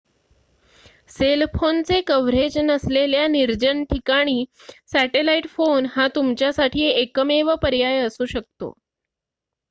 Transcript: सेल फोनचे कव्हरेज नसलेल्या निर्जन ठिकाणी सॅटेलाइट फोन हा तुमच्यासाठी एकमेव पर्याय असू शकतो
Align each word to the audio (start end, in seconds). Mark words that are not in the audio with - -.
सेल 1.09 1.45
फोनचे 1.55 1.99
कव्हरेज 2.01 2.57
नसलेल्या 2.59 3.27
निर्जन 3.27 3.83
ठिकाणी 3.83 4.43
सॅटेलाइट 4.91 5.47
फोन 5.47 5.85
हा 5.91 6.07
तुमच्यासाठी 6.15 6.87
एकमेव 6.91 7.53
पर्याय 7.61 7.99
असू 7.99 8.25
शकतो 8.27 8.73